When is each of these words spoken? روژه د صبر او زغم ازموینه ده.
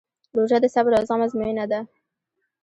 روژه 0.37 0.57
د 0.61 0.65
صبر 0.73 0.91
او 0.97 1.03
زغم 1.09 1.21
ازموینه 1.25 1.65
ده. 1.71 1.79